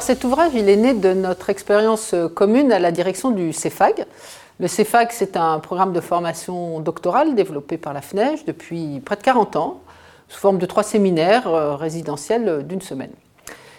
[0.00, 4.06] Cet ouvrage, est né de notre expérience commune à la direction du CEFAG.
[4.60, 9.22] Le CEFAG, c'est un programme de formation doctorale développé par la FNEJ depuis près de
[9.22, 9.80] 40 ans,
[10.28, 13.12] sous forme de trois séminaires euh, résidentiels d'une semaine.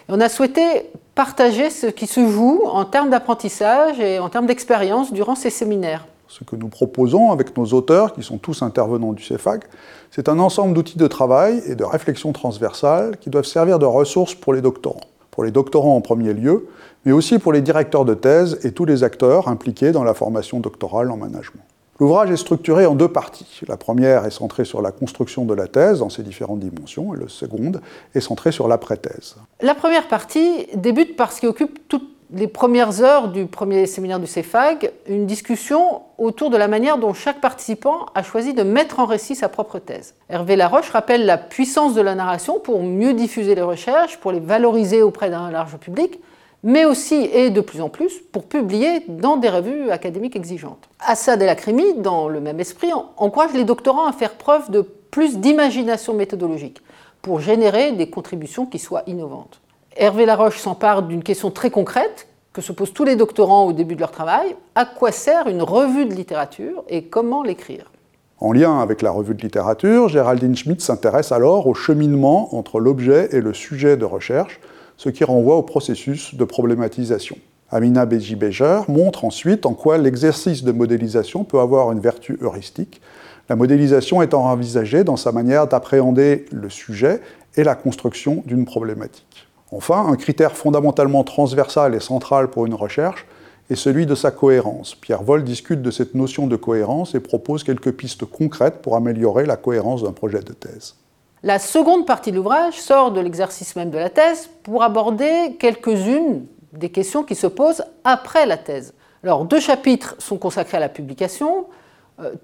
[0.08, 5.12] on a souhaité partager ce qui se joue en termes d'apprentissage et en termes d'expérience
[5.12, 6.06] durant ces séminaires.
[6.28, 9.64] Ce que nous proposons avec nos auteurs, qui sont tous intervenants du CEFAG,
[10.10, 14.34] c'est un ensemble d'outils de travail et de réflexion transversale qui doivent servir de ressources
[14.34, 15.00] pour les doctorants
[15.36, 16.66] pour les doctorants en premier lieu,
[17.04, 20.60] mais aussi pour les directeurs de thèse et tous les acteurs impliqués dans la formation
[20.60, 21.62] doctorale en management.
[22.00, 23.60] L'ouvrage est structuré en deux parties.
[23.68, 27.18] La première est centrée sur la construction de la thèse dans ses différentes dimensions, et
[27.18, 27.82] la seconde
[28.14, 29.36] est centrée sur l'après-thèse.
[29.60, 34.18] La première partie débute par ce qui occupe toutes les premières heures du premier séminaire
[34.18, 38.98] du CEFAG, une discussion autour de la manière dont chaque participant a choisi de mettre
[38.98, 40.14] en récit sa propre thèse.
[40.28, 44.40] Hervé Laroche rappelle la puissance de la narration pour mieux diffuser les recherches, pour les
[44.40, 46.20] valoriser auprès d'un large public,
[46.62, 50.88] mais aussi et de plus en plus pour publier dans des revues académiques exigeantes.
[50.98, 55.38] Assad El Akrimi, dans le même esprit, encourage les doctorants à faire preuve de plus
[55.38, 56.82] d'imagination méthodologique
[57.22, 59.60] pour générer des contributions qui soient innovantes.
[59.98, 63.94] Hervé Laroche s'empare d'une question très concrète que se posent tous les doctorants au début
[63.94, 64.54] de leur travail.
[64.74, 67.90] À quoi sert une revue de littérature et comment l'écrire?
[68.38, 73.30] En lien avec la revue de littérature, Géraldine Schmitt s'intéresse alors au cheminement entre l'objet
[73.32, 74.60] et le sujet de recherche,
[74.98, 77.38] ce qui renvoie au processus de problématisation.
[77.70, 83.00] Amina Beji-Bejer montre ensuite en quoi l'exercice de modélisation peut avoir une vertu heuristique,
[83.48, 87.22] la modélisation étant envisagée dans sa manière d'appréhender le sujet
[87.56, 89.45] et la construction d'une problématique.
[89.72, 93.26] Enfin, un critère fondamentalement transversal et central pour une recherche
[93.68, 94.94] est celui de sa cohérence.
[94.94, 99.44] Pierre Vol discute de cette notion de cohérence et propose quelques pistes concrètes pour améliorer
[99.44, 100.94] la cohérence d'un projet de thèse.
[101.42, 106.46] La seconde partie de l'ouvrage sort de l'exercice même de la thèse pour aborder quelques-unes
[106.72, 108.94] des questions qui se posent après la thèse.
[109.22, 111.66] Alors, deux chapitres sont consacrés à la publication,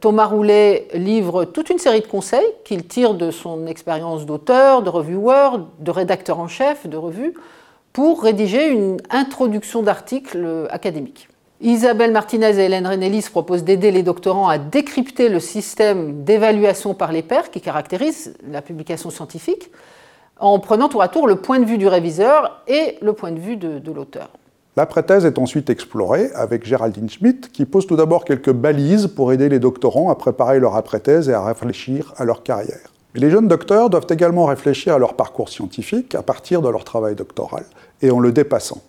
[0.01, 4.91] Thomas Roulet livre toute une série de conseils qu'il tire de son expérience d'auteur, de
[4.91, 7.35] reviewer, de rédacteur en chef de revue,
[7.93, 11.29] pour rédiger une introduction d'articles académiques.
[11.63, 17.13] Isabelle Martinez et Hélène Renélis proposent d'aider les doctorants à décrypter le système d'évaluation par
[17.13, 19.71] les pairs qui caractérise la publication scientifique,
[20.39, 23.39] en prenant tour à tour le point de vue du réviseur et le point de
[23.39, 24.29] vue de l'auteur.
[24.75, 29.51] L'après-thèse est ensuite explorée avec Géraldine Schmidt, qui pose tout d'abord quelques balises pour aider
[29.51, 32.91] les doctorants à préparer leur après-thèse et à réfléchir à leur carrière.
[33.13, 36.85] Mais les jeunes docteurs doivent également réfléchir à leur parcours scientifique à partir de leur
[36.85, 37.65] travail doctoral
[38.01, 38.81] et en le dépassant.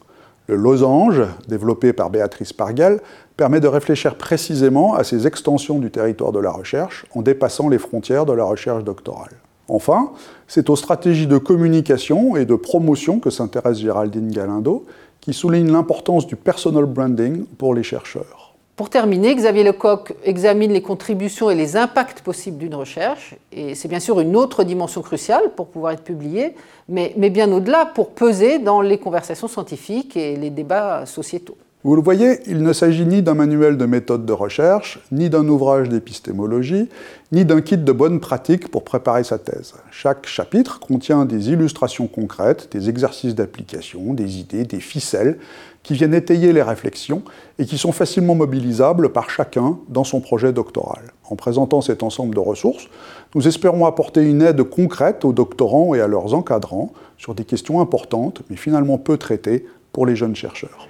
[0.48, 3.02] Le losange, développé par Béatrice Pargel,
[3.36, 7.78] permet de réfléchir précisément à ces extensions du territoire de la recherche en dépassant les
[7.78, 9.32] frontières de la recherche doctorale.
[9.68, 10.12] Enfin,
[10.48, 14.86] c'est aux stratégies de communication et de promotion que s'intéresse Géraldine Galindo,
[15.22, 18.54] qui souligne l'importance du personal branding pour les chercheurs.
[18.76, 23.88] Pour terminer, Xavier Lecoq examine les contributions et les impacts possibles d'une recherche, et c'est
[23.88, 26.56] bien sûr une autre dimension cruciale pour pouvoir être publié,
[26.90, 31.56] mais, mais bien au-delà pour peser dans les conversations scientifiques et les débats sociétaux.
[31.86, 35.46] Vous le voyez, il ne s'agit ni d'un manuel de méthode de recherche, ni d'un
[35.50, 36.88] ouvrage d'épistémologie,
[37.34, 39.74] ni d'un kit de bonnes pratiques pour préparer sa thèse.
[39.92, 45.38] Chaque chapitre contient des illustrations concrètes, des exercices d'application, des idées, des ficelles
[45.84, 47.22] qui viennent étayer les réflexions
[47.60, 51.12] et qui sont facilement mobilisables par chacun dans son projet doctoral.
[51.30, 52.88] En présentant cet ensemble de ressources,
[53.36, 57.82] nous espérons apporter une aide concrète aux doctorants et à leurs encadrants sur des questions
[57.82, 60.88] importantes, mais finalement peu traitées pour les jeunes chercheurs.